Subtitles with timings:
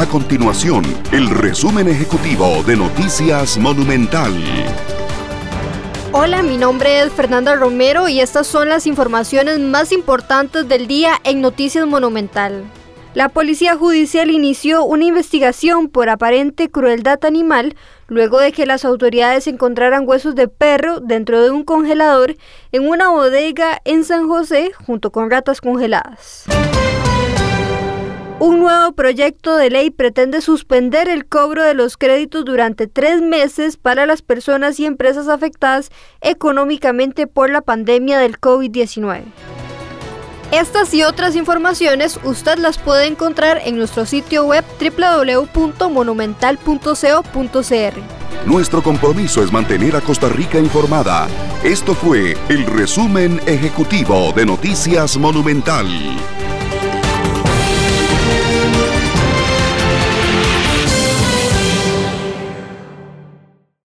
[0.00, 4.32] A continuación, el resumen ejecutivo de Noticias Monumental.
[6.12, 11.14] Hola, mi nombre es Fernanda Romero y estas son las informaciones más importantes del día
[11.24, 12.62] en Noticias Monumental.
[13.14, 17.74] La Policía Judicial inició una investigación por aparente crueldad animal
[18.06, 22.36] luego de que las autoridades encontraran huesos de perro dentro de un congelador
[22.70, 26.44] en una bodega en San José junto con ratas congeladas.
[28.40, 33.76] Un nuevo proyecto de ley pretende suspender el cobro de los créditos durante tres meses
[33.76, 39.22] para las personas y empresas afectadas económicamente por la pandemia del COVID-19.
[40.52, 46.94] Estas y otras informaciones usted las puede encontrar en nuestro sitio web www.monumental.co.cr.
[48.46, 51.26] Nuestro compromiso es mantener a Costa Rica informada.
[51.64, 55.88] Esto fue el resumen ejecutivo de Noticias Monumental.